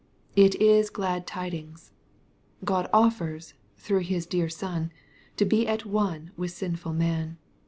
It 0.35 0.55
is 0.55 0.89
glad 0.89 1.27
tidings. 1.27 1.91
God 2.65 2.89
offers, 2.91 3.53
through 3.77 3.99
His 3.99 4.25
dear 4.25 4.49
Son, 4.49 4.91
to 5.37 5.45
bo 5.45 5.57
at 5.61 5.85
one 5.85 6.31
with 6.35 6.49
sinful 6.49 6.93
man. 6.93 7.37